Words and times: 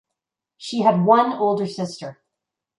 She 0.57 0.79
had 0.79 1.05
one 1.05 1.31
older 1.31 1.67
sister. 1.67 2.23